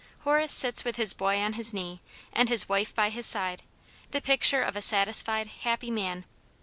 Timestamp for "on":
1.37-1.53